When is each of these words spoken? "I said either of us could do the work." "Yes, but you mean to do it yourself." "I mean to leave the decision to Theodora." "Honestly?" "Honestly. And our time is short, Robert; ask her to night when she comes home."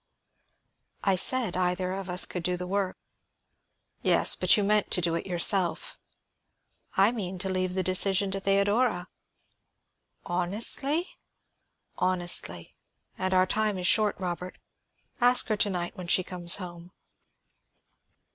"I 1.03 1.15
said 1.15 1.55
either 1.55 1.91
of 1.91 2.09
us 2.09 2.25
could 2.25 2.41
do 2.41 2.57
the 2.57 2.65
work." 2.65 2.97
"Yes, 4.01 4.35
but 4.35 4.57
you 4.57 4.63
mean 4.63 4.83
to 4.89 4.99
do 4.99 5.13
it 5.13 5.27
yourself." 5.27 5.99
"I 6.97 7.11
mean 7.11 7.37
to 7.37 7.47
leave 7.49 7.75
the 7.75 7.83
decision 7.83 8.31
to 8.31 8.39
Theodora." 8.39 9.09
"Honestly?" 10.25 11.07
"Honestly. 11.99 12.75
And 13.19 13.31
our 13.31 13.45
time 13.45 13.77
is 13.77 13.85
short, 13.85 14.19
Robert; 14.19 14.57
ask 15.21 15.49
her 15.49 15.57
to 15.57 15.69
night 15.69 15.95
when 15.95 16.07
she 16.07 16.23
comes 16.23 16.55
home." 16.55 16.93